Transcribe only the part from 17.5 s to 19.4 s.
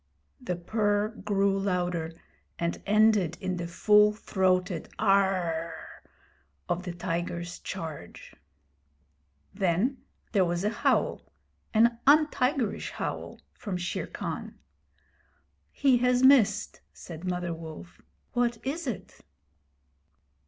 Wolf. 'What is it?'